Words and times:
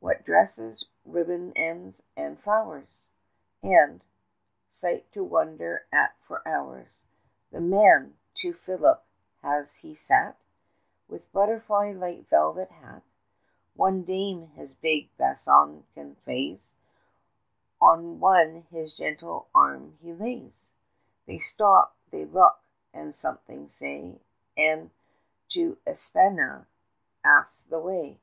What 0.00 0.22
dresses, 0.26 0.84
ribbon 1.06 1.54
ends, 1.56 2.02
and 2.14 2.38
flowers! 2.38 3.08
45 3.62 3.88
And, 3.88 4.00
sight 4.70 5.10
to 5.12 5.24
wonder 5.24 5.86
at 5.90 6.14
for 6.20 6.46
hours, 6.46 7.00
The 7.52 7.60
man, 7.62 8.18
to 8.42 8.52
Phillip 8.52 9.02
has 9.40 9.76
he 9.76 9.94
sat? 9.94 10.36
With 11.08 11.32
butterfly 11.32 11.92
like 11.92 12.28
velvet 12.28 12.70
hat; 12.70 13.02
One 13.72 14.02
dame 14.04 14.48
his 14.48 14.74
big 14.74 15.08
bassoon 15.16 15.86
conveys, 15.94 16.60
On 17.80 18.20
one 18.20 18.66
his 18.70 18.94
gentle 18.94 19.48
arm 19.54 19.92
he 20.02 20.12
lays; 20.12 20.52
50 21.24 21.24
They 21.24 21.38
stop, 21.38 21.96
and 22.12 22.30
look, 22.30 22.60
and 22.92 23.14
something 23.14 23.70
say, 23.70 24.20
And 24.54 24.90
to 25.52 25.76
'España' 25.86 26.66
ask 27.24 27.66
the 27.70 27.80
way. 27.80 28.20